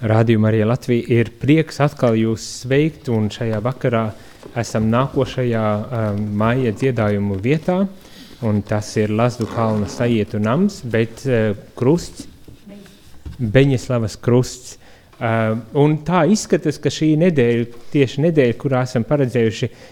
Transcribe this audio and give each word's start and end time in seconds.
Rādījumā 0.00 0.48
arī 0.48 0.62
Latvija 0.64 1.12
ir 1.12 1.28
prieks 1.42 1.76
atkal 1.84 2.14
jūs 2.16 2.44
sveikt, 2.62 3.10
un 3.12 3.26
šajā 3.32 3.58
vakarā 3.60 4.06
esam 4.56 4.86
nākošajā 4.88 5.64
um, 5.76 6.22
māja 6.40 6.72
dziedājumu 6.72 7.36
vietā, 7.44 7.82
un 8.40 8.62
tas 8.64 8.88
ir 8.96 9.12
Lazdu 9.12 9.44
kalna 9.50 9.90
sajietu 9.92 10.40
nams, 10.40 10.80
bet 10.88 11.26
uh, 11.28 11.52
krusts, 11.76 12.28
Beņislavas 13.40 14.16
krusts. 14.20 14.78
Uh, 15.20 15.60
un 15.76 15.98
tā 16.04 16.22
izskatās, 16.32 16.80
ka 16.80 16.92
šī 16.92 17.12
nedēļa, 17.20 17.68
tieši 17.92 18.24
nedēļa, 18.24 18.56
kurā 18.60 18.86
esam 18.88 19.04
paredzējuši 19.08 19.68
uh, 19.68 19.84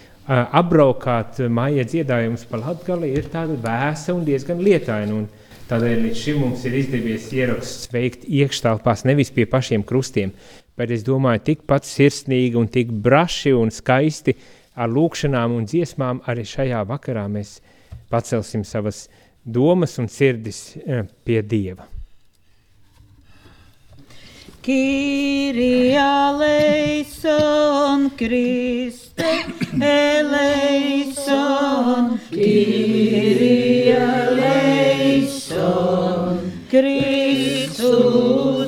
apbraukāt 0.57 1.43
māja 1.53 1.85
dziedājumus 1.85 2.49
pa 2.49 2.63
Latgali, 2.63 3.13
ir 3.13 3.29
tāda 3.29 3.57
vēsa 3.61 4.17
un 4.17 4.25
diezgan 4.25 4.65
lietaina. 4.65 5.21
Un, 5.21 5.29
Tādēļ 5.69 5.99
līdz 6.01 6.17
šim 6.17 6.39
mums 6.41 6.63
ir 6.65 6.73
izdevies 6.79 7.27
ieraksts 7.29 7.91
veikt 7.93 8.23
iekštelpās 8.25 9.03
nevis 9.05 9.29
pie 9.29 9.45
pašiem 9.45 9.83
krustiem, 9.85 10.31
bet 10.73 10.89
es 10.95 11.03
domāju 11.05 11.43
tikpat 11.51 11.85
sirsnīgi 11.85 12.57
un 12.57 12.65
tik 12.73 12.89
braši 13.05 13.53
un 13.53 13.69
skaisti 13.69 14.33
ar 14.73 14.89
lūkšanām 14.89 15.53
un 15.59 15.67
dziesmām 15.69 16.23
arī 16.25 16.43
šajā 16.49 16.81
vakarā 16.89 17.27
mēs 17.29 17.59
pacelsim 18.09 18.63
savas 18.65 19.05
domas 19.45 19.93
un 20.01 20.09
sirdis 20.09 20.73
eh, 20.81 21.05
pie 21.23 21.41
Dieva. 21.45 21.85
Kyrie 24.65 25.93
eleison, 26.01 27.29
Christe 28.17 29.45
eleison, 29.79 31.29
Kyrie 32.33 33.93
eleison, 33.93 34.68
Kristus 36.69 37.77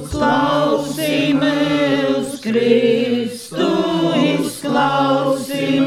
klausi 0.10 1.34
meus, 1.34 2.42
Kristu 2.42 3.70
izklausi 4.26 5.82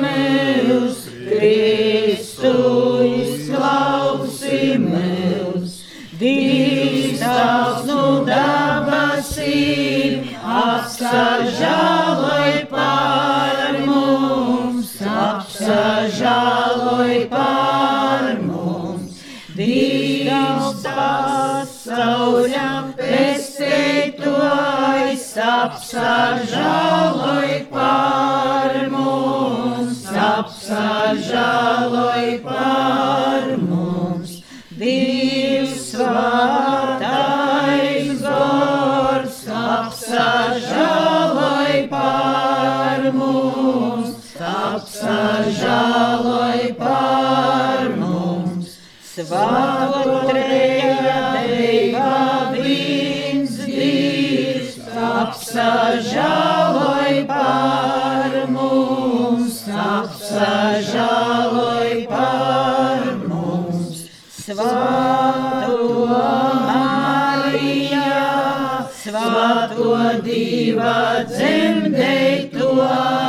apsažāloj 25.65 27.53
par 27.73 28.75
mums, 28.93 30.05
apsažāloj 30.25 32.27
par 32.45 33.49
mums. 33.63 34.31
Dievs 34.75 35.95
svētais 35.95 37.05
gors, 38.25 39.39
apsažāloj 39.65 41.75
par 41.95 43.01
mums, 43.21 44.19
apsažāloj 44.53 46.61
par 46.83 47.85
mums. 48.03 48.69
Svāto 49.15 50.04
apsažāloj 55.55 57.27
par 57.29 58.33
mums, 58.51 59.59
apsažāloj 59.71 61.11
par 62.11 63.05
mums. 63.29 64.11
Svāto 64.35 66.09
Marija, 66.71 68.11
svāto 68.99 69.95
Dieva 70.27 70.99
dzemdētoja, 71.31 73.24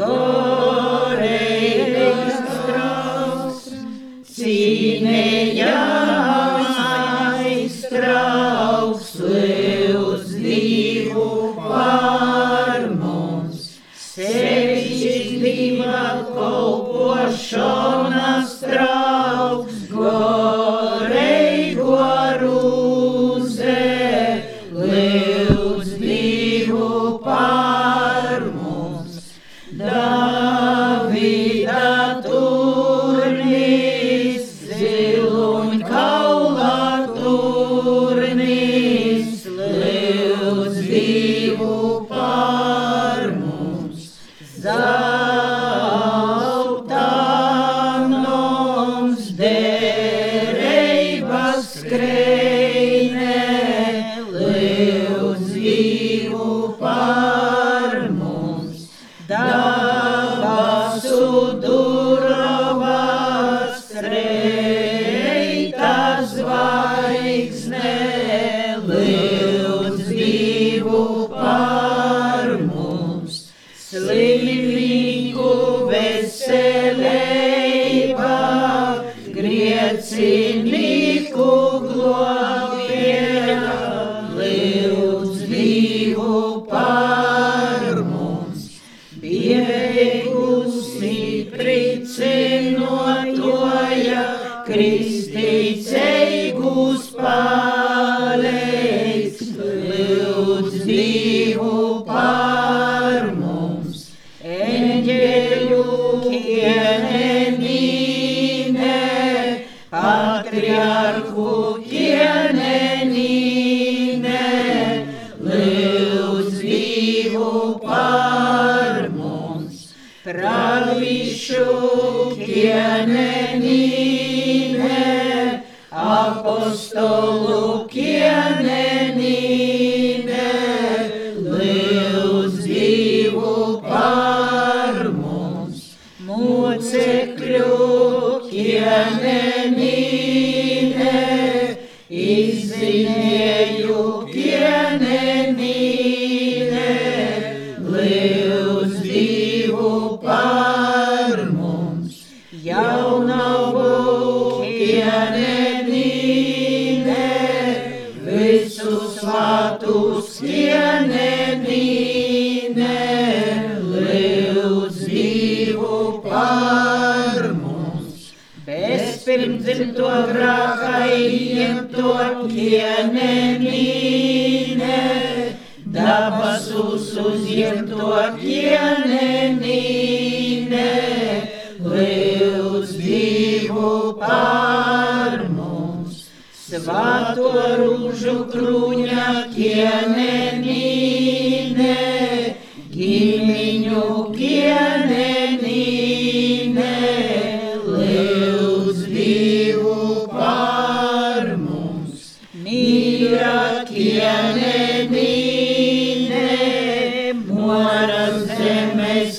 啊。 0.00 0.57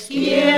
Zemes 0.09 0.48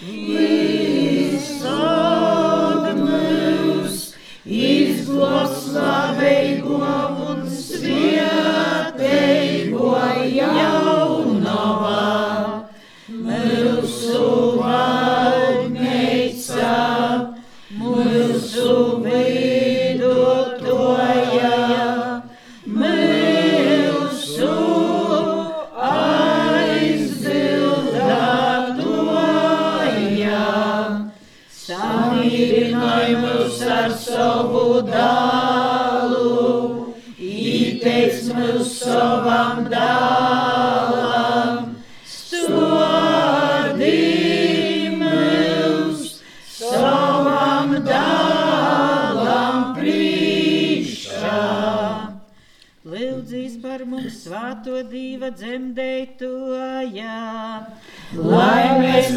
We 0.00 0.57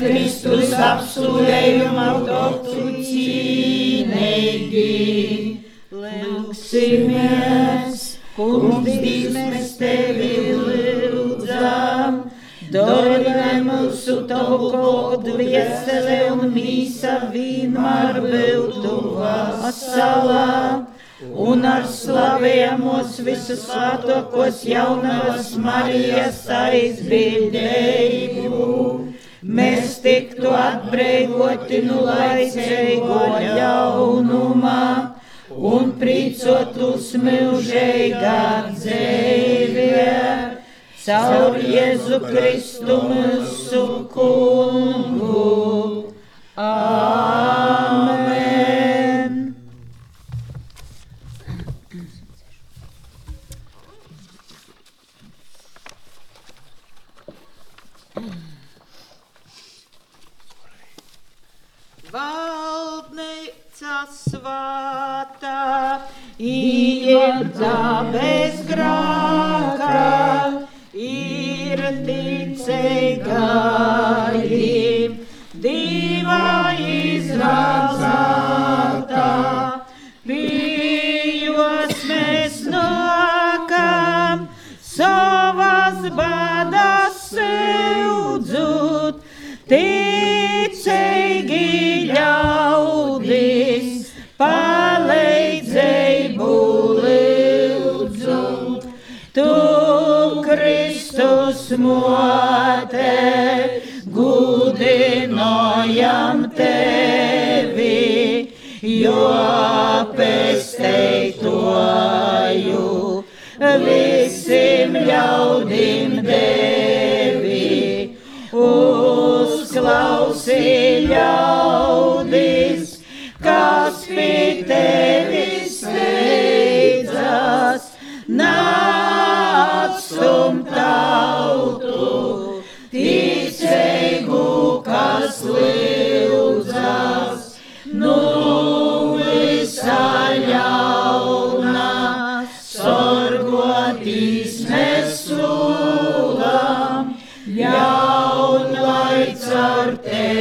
Kristus 0.01 0.71
apsūlējumā 0.73 2.25
toptu 2.25 2.89
cīnīgi, 3.05 4.81
lūksimies, 5.93 8.01
kungs 8.33 8.89
mēs 9.35 9.75
tevi 9.77 10.57
lūdzam, 10.57 12.17
dodai 12.73 13.61
mūsu 13.67 14.25
tavu 14.31 14.71
kodu 14.73 15.35
viesele 15.37 16.17
un 16.31 16.49
mīsa 16.55 17.29
vienmēr 17.35 18.17
būtu 18.25 18.95
vasalā. 19.19 20.87
Un 21.21 21.61
ar 21.69 21.85
slavējamos 21.85 23.21
visus 23.21 23.61
svētokos 23.67 24.65
jaunavas 24.65 25.53
Marijas 25.61 26.49
aizbildējumu, 26.49 29.00
mēs 29.41 29.95
tiktu 30.03 30.51
atbrīvoti 30.53 31.81
no 31.87 32.03
laicīgo 32.05 33.21
ļaunumā 33.41 34.83
un 35.71 35.91
priecotus 36.01 37.11
mūžīgā 37.21 38.43
dzīvē. 38.75 40.09
Caur 41.01 41.57
Jēzu 41.57 42.19
Kristu 42.27 42.99
mūsu 43.09 43.85
kungu. 44.13 45.50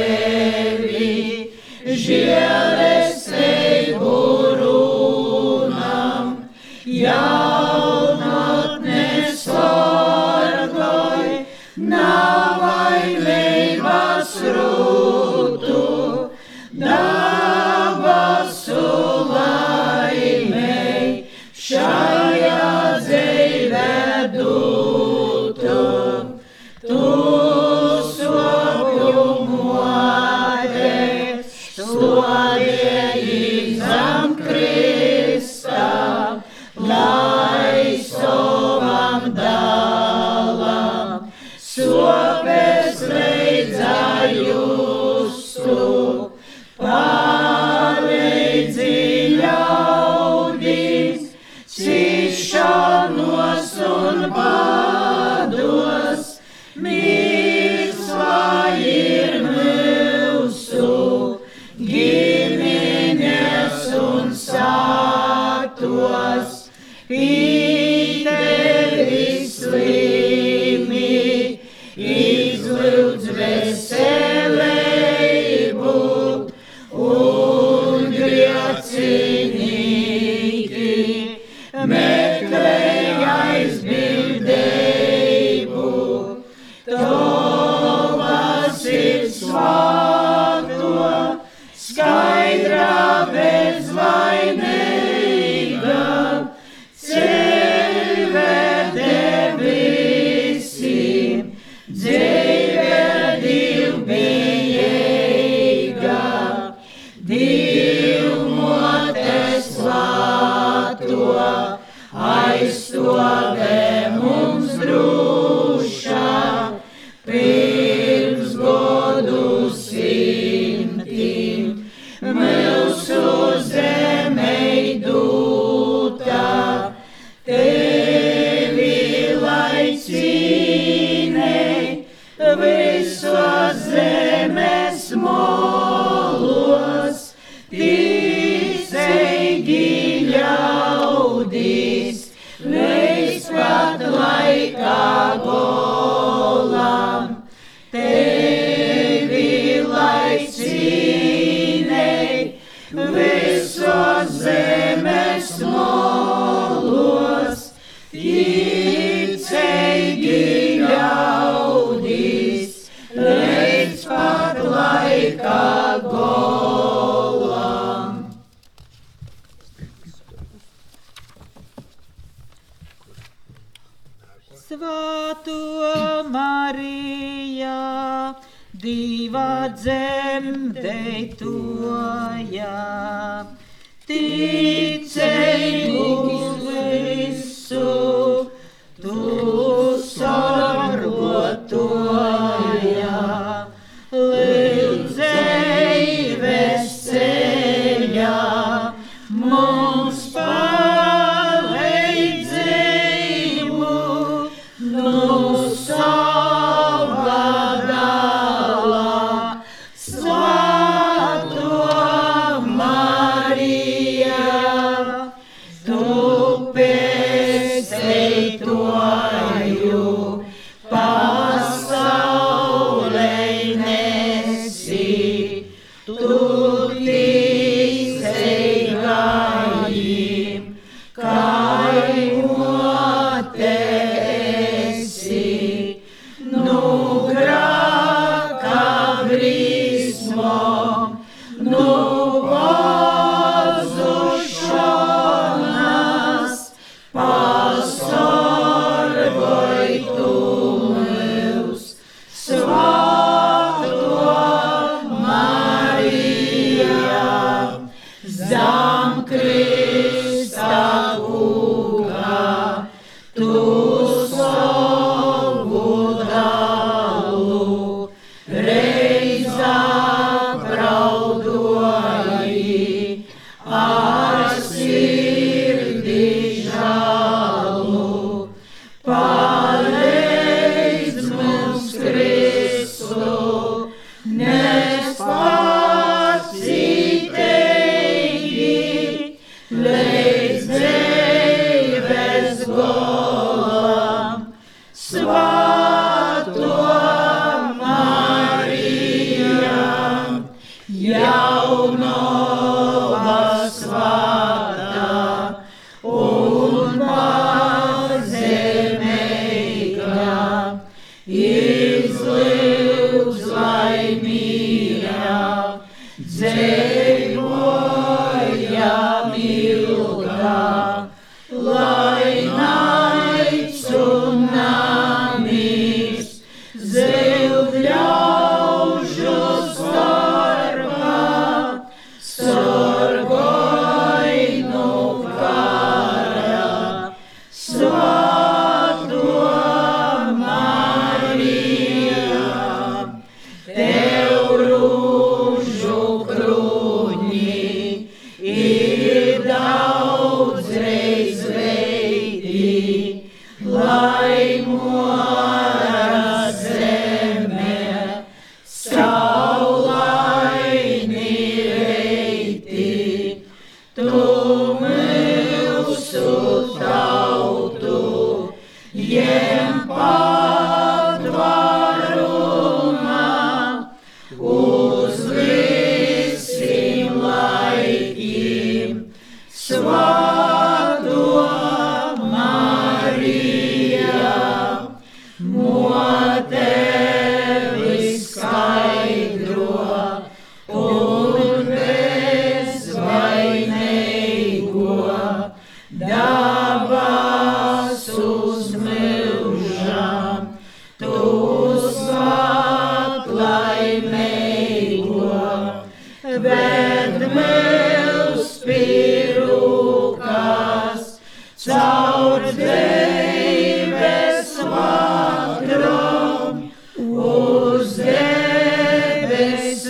Tevi, 0.01 1.51
žēlestību 1.85 2.90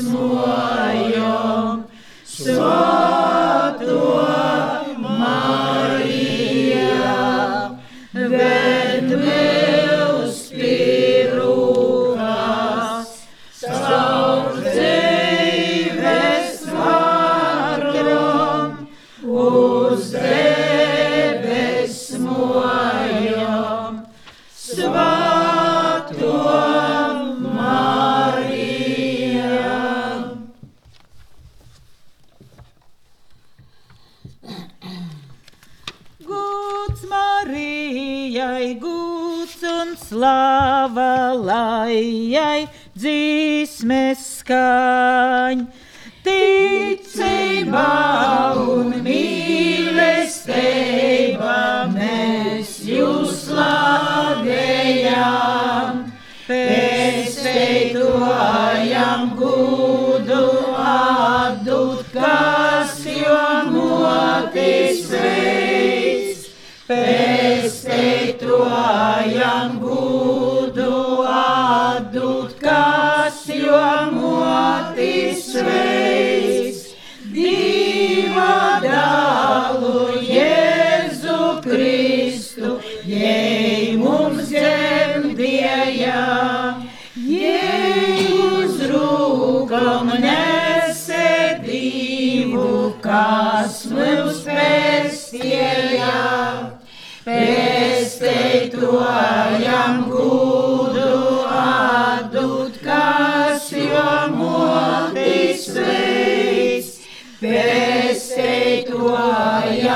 debes 0.01 0.50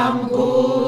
Tango. 0.06 0.85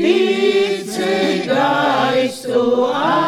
It's 0.00 0.96
a 0.96 1.44
dice 1.44 2.42
to. 2.42 3.27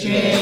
Yeah. 0.00 0.37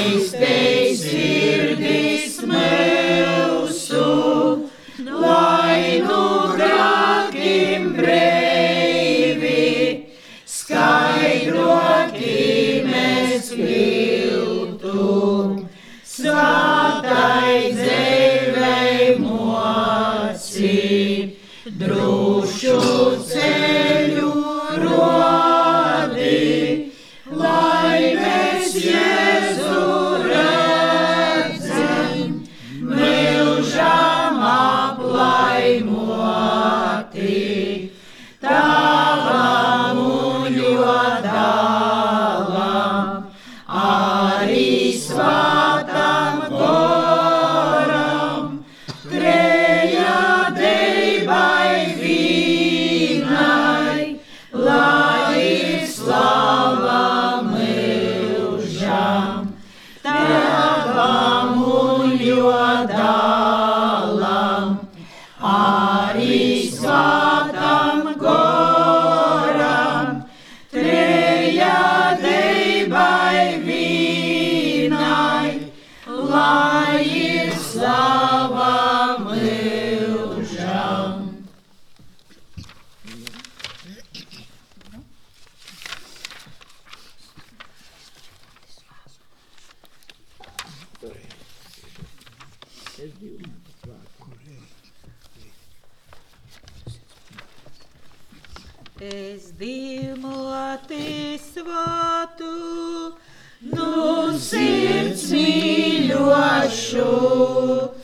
Cristo, 107.07 107.95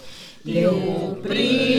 primo. 1.22 1.71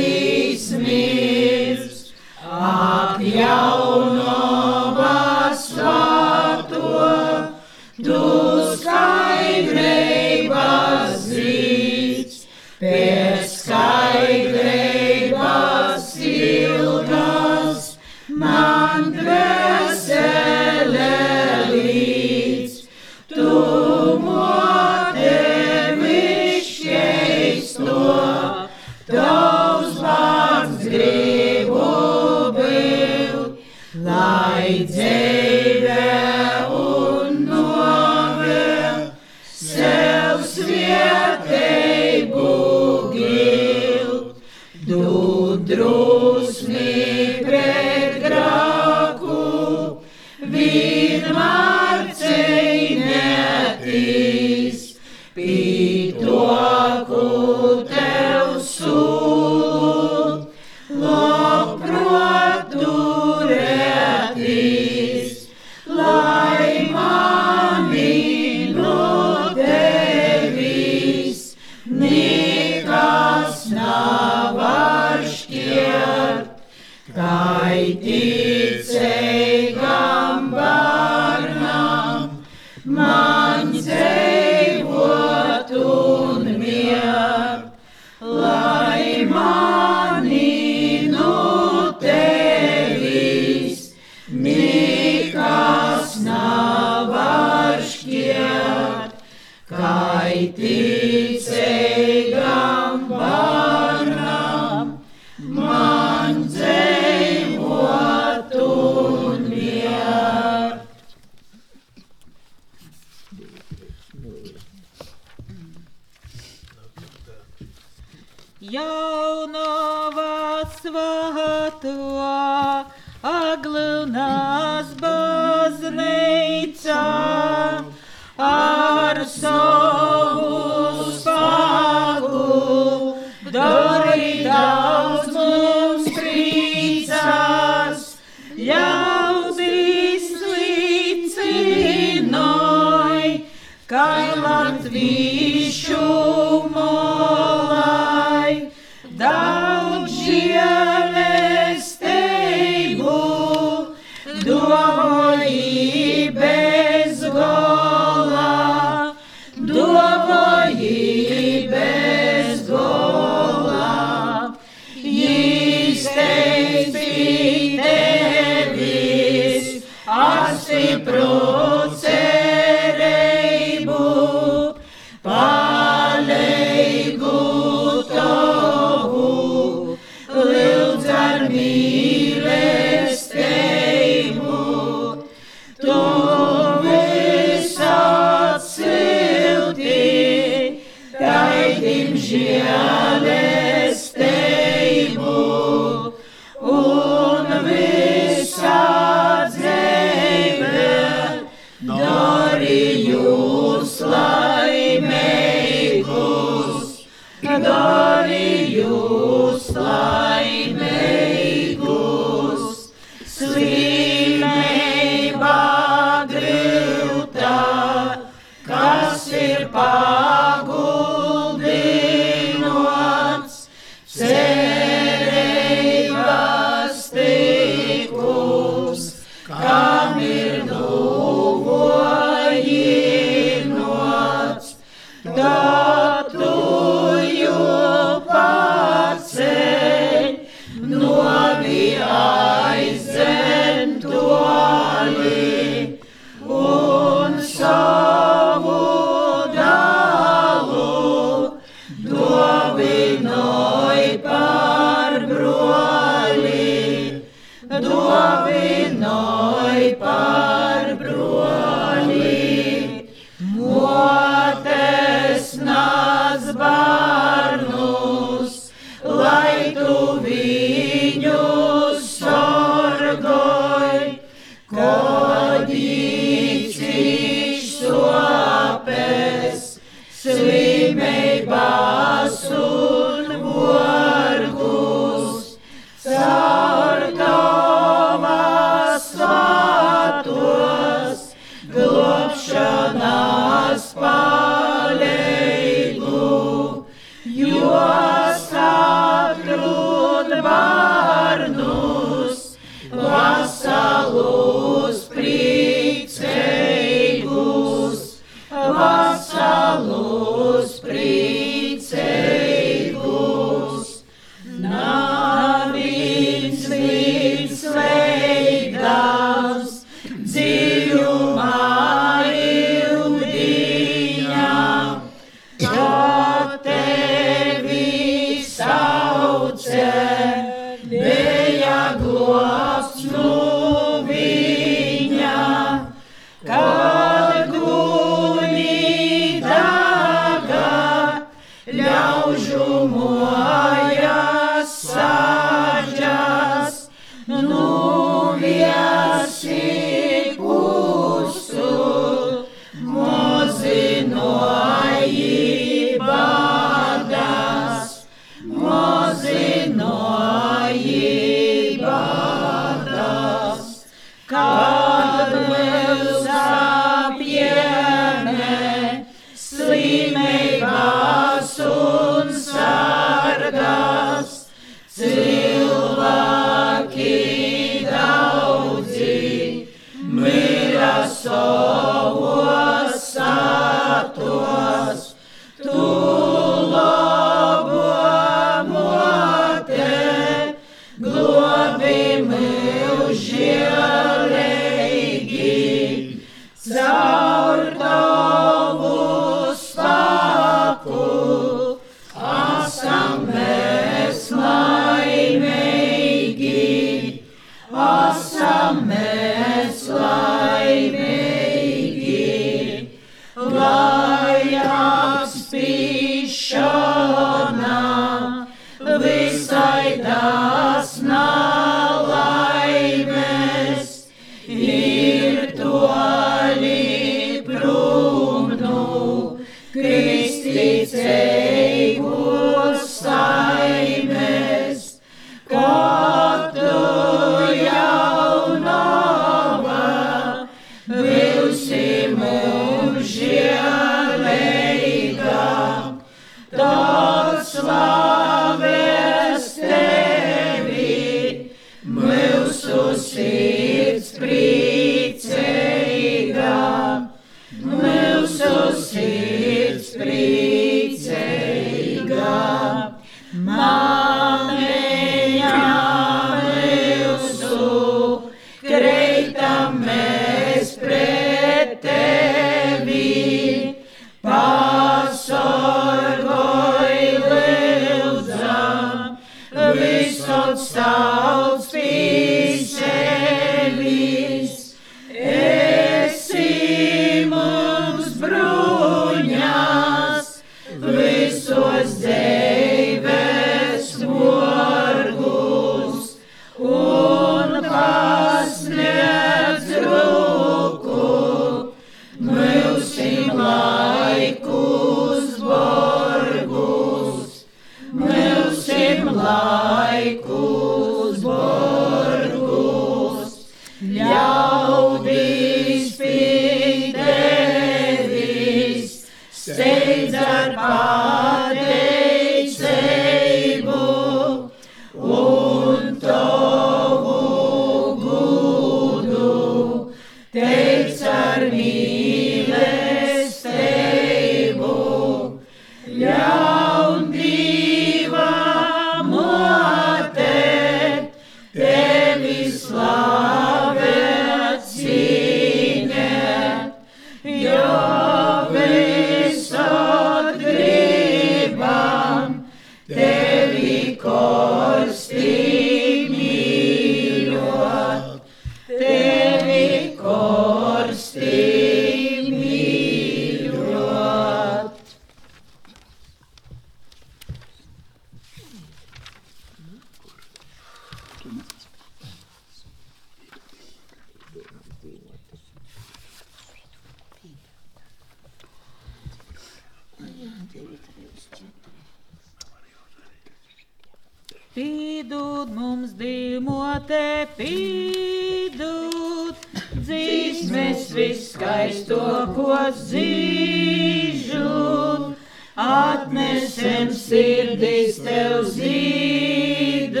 Atnesem 596.90 596.98
sirdis 596.98 597.98
tev 598.02 598.44
zīdot, 598.50 600.00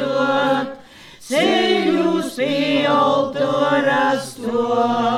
ceļus 1.22 2.34
pie 2.36 2.86
altora 2.90 4.18
stot. 4.18 5.09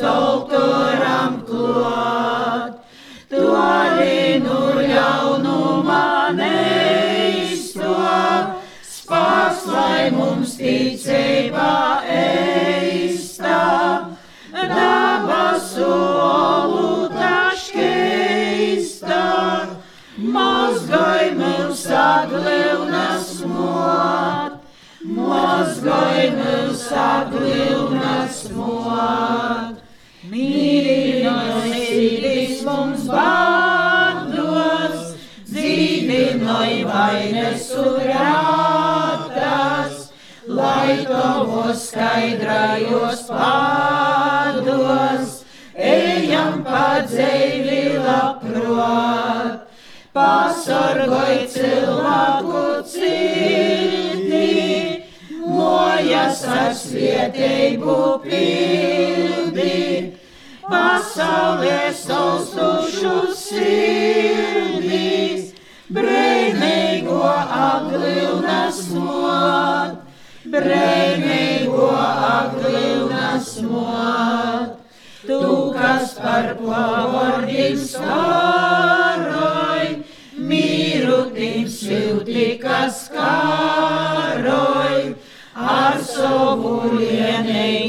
Nestolturam 0.00 1.42
klāt, 1.44 2.78
tolinu 3.28 4.60
ļaunumā 4.80 6.32
neisto, 6.38 7.96
spāks 8.80 9.66
lai 9.68 10.10
mums 10.14 10.56
ticībā 10.56 12.00
eistā, 12.16 13.60
dabasu 14.72 15.90
olūtā 16.30 17.36
škeistā, 17.60 19.24
mazgai 20.16 21.34
mums 21.36 21.84
aglivnas 22.00 23.34
mot, 23.44 24.60
mazgai 25.04 26.30
mums 26.40 26.86
aglivnas 27.04 28.46
mot. 28.56 29.59
Bārdos, 33.12 35.00
dzīvinoj 35.50 36.72
vainas 36.88 37.66
un 37.82 37.98
rātas, 38.08 39.94
lai 40.46 41.04
tavos 41.08 41.88
skaidrajos 41.90 43.20
pārdos, 43.30 45.26
ejam 45.74 46.62
pa 46.66 47.00
dzēvi 47.06 47.82
labprot, 48.04 49.66
pasargoj 50.16 51.36
cilvēku 51.54 52.64
cilti, 52.94 54.48
mojas 55.46 56.42
ar 56.50 56.72
svieteibu 56.74 58.00
pildi, 58.24 59.78
pasaulē 60.70 61.80
saustušu 62.04 62.89
sirdīs, 63.50 65.46
brēnīgo 65.94 67.22
aglilnas 67.30 68.78
mot, 68.94 69.96
brēnīgo 70.52 71.88
aglilnas 72.28 73.48
mot. 73.66 74.76
Tu, 75.26 75.40
kas 75.76 76.14
par 76.18 76.46
pavardīm 76.60 77.76
skāroj, 77.90 79.82
mīru 80.52 81.20
tim 81.34 81.66
silti, 81.70 82.46
kas 82.62 82.92
skāroj, 83.08 84.96
ar 85.74 85.94
savu 86.14 86.74
lienīgu 86.96 87.79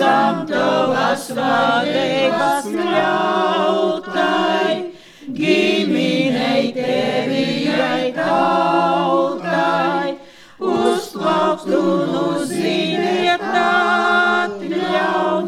zem 0.00 0.36
tavas 0.48 1.24
vadības 1.36 2.68
ļautai, 2.76 4.74
giminei 5.36 6.70
tevijai 6.76 8.06
tautai, 8.16 10.08
uzplaukt 10.72 11.68
un 11.80 12.14
uzziniet 12.22 13.44
atļaun, 13.64 15.44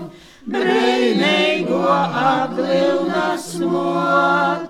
brīnīgo 0.52 1.82
aglilnas 2.26 3.48
mot, 3.72 4.68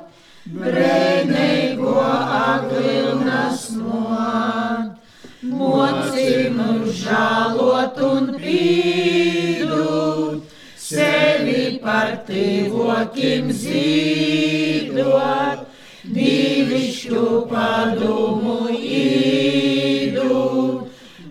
brīnīgo 0.62 1.98
aglilnas 2.38 3.66
mot. 3.80 4.90
Mocim 5.42 6.58
žālot 7.02 7.98
un 8.06 8.28
pīdūt, 8.38 9.51
sevi 10.92 11.78
par 11.82 12.10
tīvokim 12.26 13.50
zīdot, 13.62 15.60
divišķu 16.16 17.22
padomu 17.50 18.56
īdūt, 18.72 20.82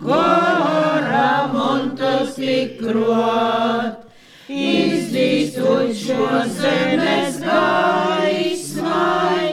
gora 0.02 1.32
montas 1.52 2.34
tikrot, 2.38 4.00
izdīstot 4.48 5.92
šo 6.00 6.30
zemes 6.56 7.38
gaismai, 7.44 9.46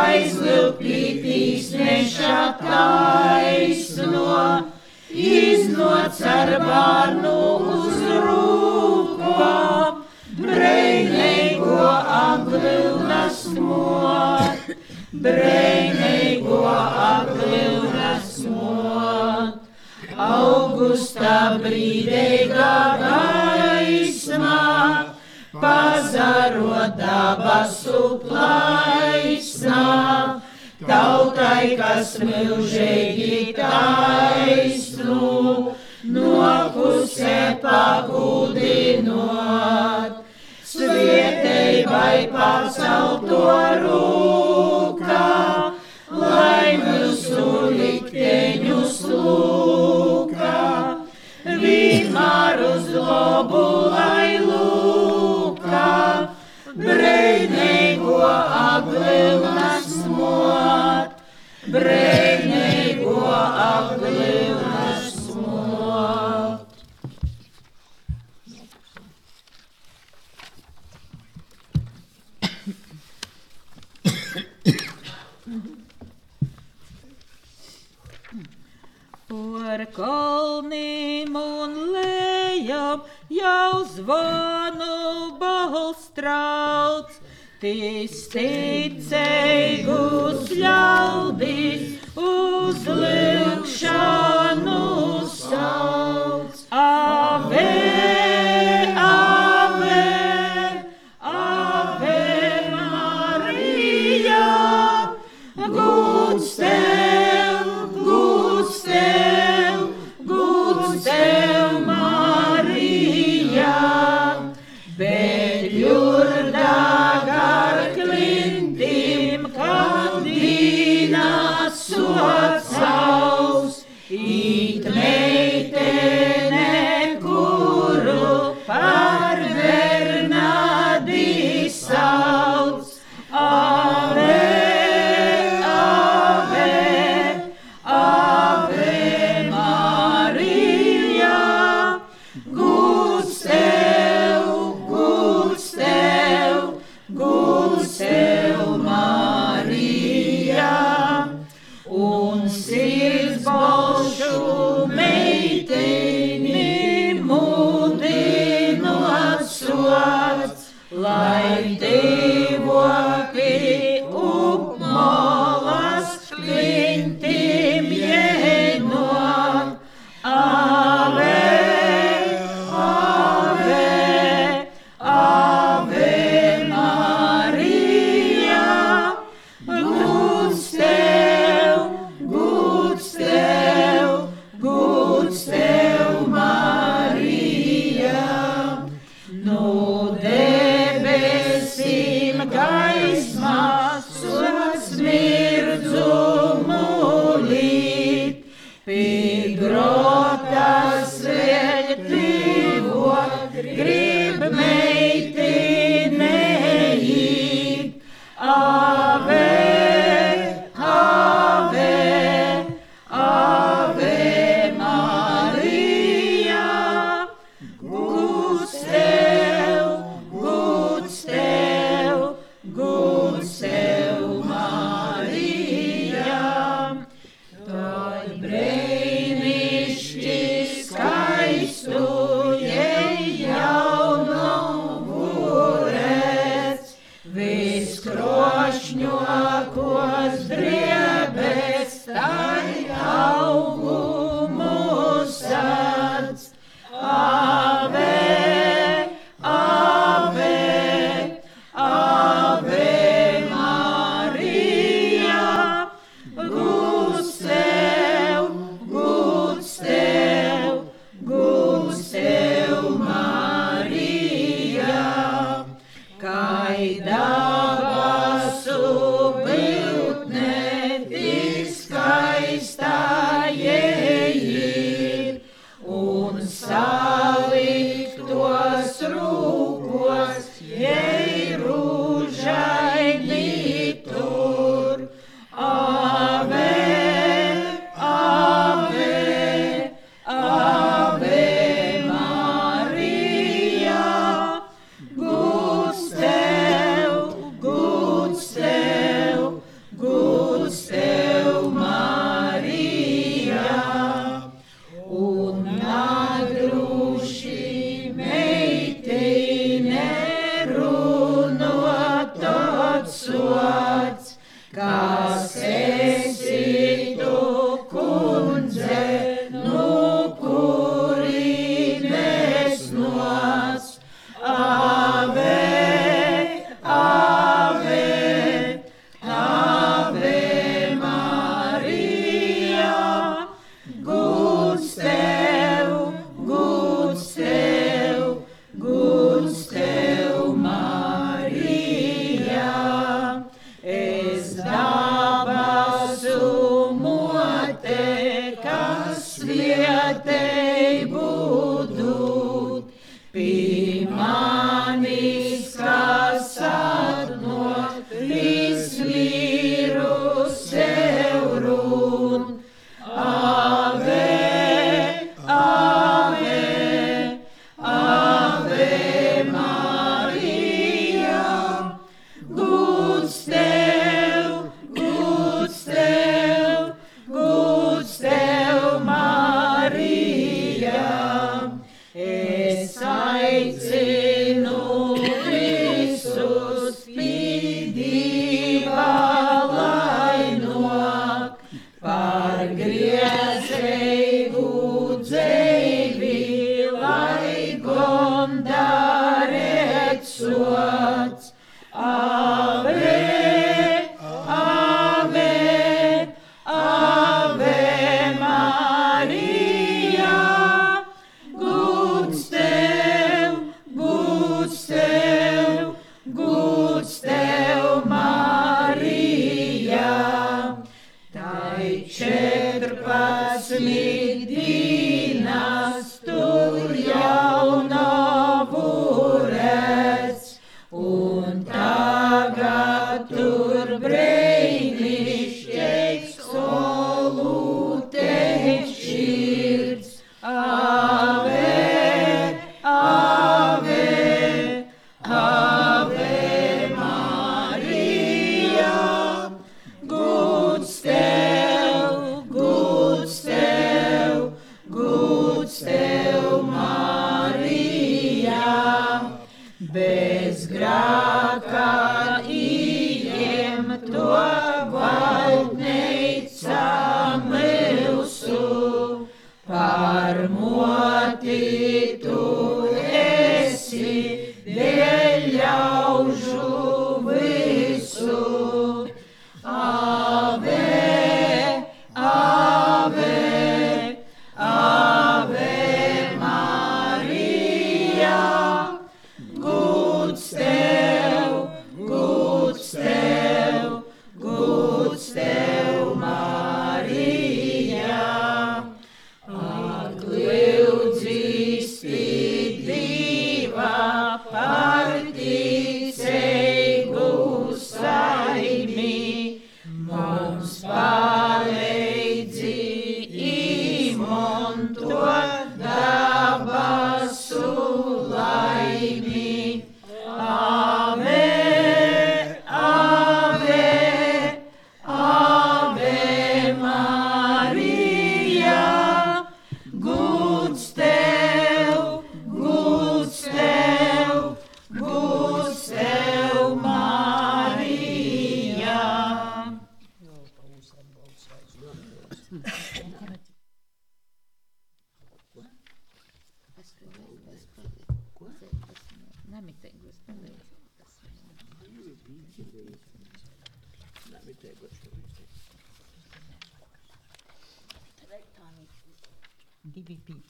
aizvilpītīs 0.00 1.72
neša 1.78 2.42
taisno, 2.60 4.36
iznoc 5.10 6.20
ar 6.34 6.50
bārnu 6.66 7.38
uz 7.80 7.99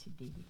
Divi. 0.09 0.44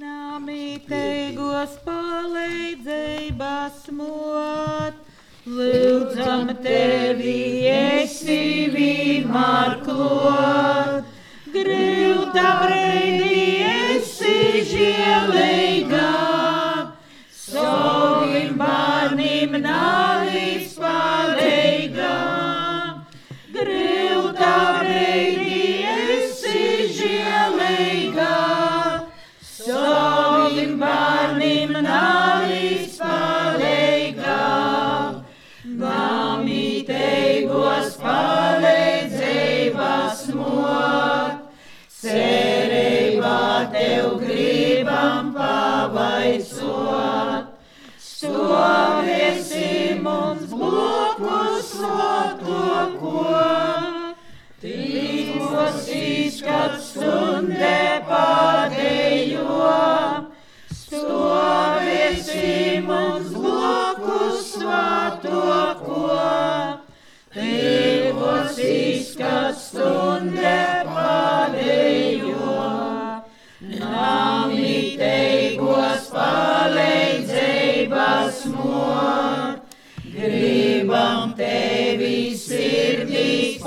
Namīteigos 0.00 1.74
palīdzības 1.86 3.78
mot, 3.96 5.00
lūdzam 5.46 6.52
tevi 6.64 7.36
esi 7.72 8.38
vienmēr 8.76 9.73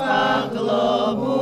sirdīs 0.08 1.37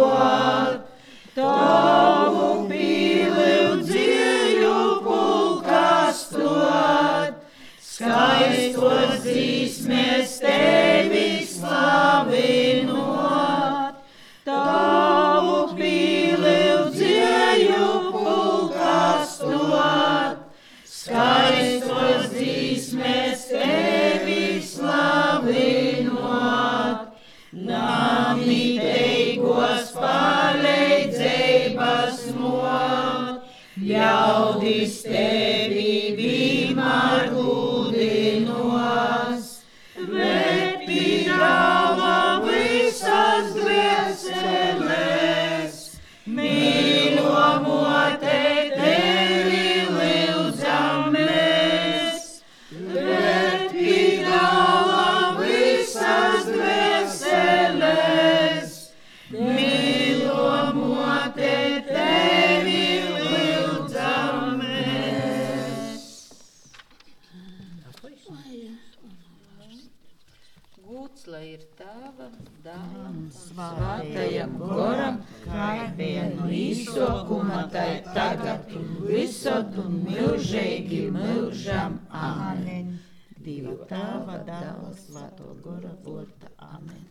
louvado 85.17 85.51
agora, 85.51 85.91
agora. 85.91 86.29
Amém. 86.59 87.07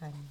Amém. 0.00 0.29